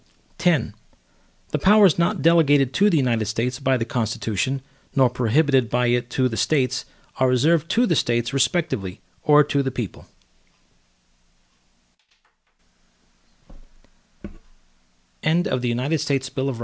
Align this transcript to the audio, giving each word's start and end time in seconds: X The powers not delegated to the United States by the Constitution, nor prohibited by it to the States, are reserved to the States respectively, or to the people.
X 0.43 0.69
The 1.49 1.59
powers 1.59 1.99
not 1.99 2.23
delegated 2.23 2.73
to 2.73 2.89
the 2.89 2.97
United 2.97 3.25
States 3.27 3.59
by 3.59 3.77
the 3.77 3.85
Constitution, 3.85 4.63
nor 4.95 5.11
prohibited 5.11 5.69
by 5.69 5.89
it 5.89 6.09
to 6.09 6.27
the 6.27 6.37
States, 6.37 6.85
are 7.17 7.27
reserved 7.29 7.69
to 7.69 7.85
the 7.85 7.95
States 7.95 8.33
respectively, 8.33 8.99
or 9.23 9.43
to 9.43 9.61
the 9.61 9.69
people. 9.69 10.07